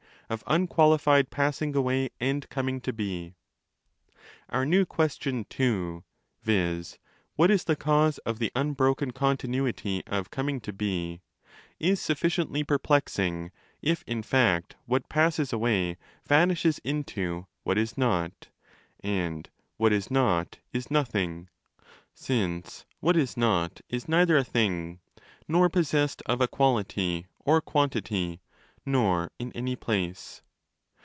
of 0.31 0.45
wxqualified 0.45 1.29
passing 1.29 1.75
away 1.75 2.09
and 2.17 2.47
coming 2.47 2.79
to 2.79 2.93
be.—: 2.93 3.33
Our 4.49 4.65
new 4.65 4.85
question 4.85 5.43
too—viz. 5.49 6.97
'what 7.35 7.51
is 7.51 7.65
the 7.65 7.75
cause 7.75 8.17
of 8.19 8.39
the 8.39 8.49
unbroken 8.55 9.11
continuity 9.11 10.01
of 10.07 10.31
coming 10.31 10.61
to 10.61 10.71
be 10.71 11.19
?'—is 11.81 11.99
sufficiently 11.99 12.63
per 12.63 12.77
plexing, 12.79 13.51
if 13.81 14.05
in 14.07 14.23
fact 14.23 14.77
what 14.85 15.09
passes 15.09 15.51
away 15.51 15.97
vanishes 16.25 16.79
into' 16.85 17.47
what 17.65 17.77
is 17.77 17.89
15 17.89 18.01
not' 18.01 18.47
and 19.01 19.49
'what 19.75 19.91
is 19.91 20.09
not' 20.09 20.59
is 20.71 20.89
nothing 20.89 21.49
(since 22.13 22.85
'what 23.01 23.17
is 23.17 23.35
not' 23.35 23.81
is 23.89 24.07
neither 24.07 24.37
a 24.37 24.45
thing, 24.45 25.01
nor 25.49 25.67
possessed 25.69 26.23
of 26.25 26.39
a 26.39 26.47
quality 26.47 27.27
or 27.41 27.59
quantity, 27.59 28.39
nor 28.83 29.31
in 29.37 29.51
any 29.51 29.75
place). 29.75 30.41